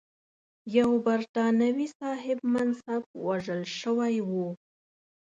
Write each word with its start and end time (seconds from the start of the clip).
یو 0.77 0.89
برټانوي 1.05 1.87
صاحب 1.99 2.39
منصب 2.53 3.01
وژل 3.25 3.61
شوی 3.79 4.15
و. 4.29 4.31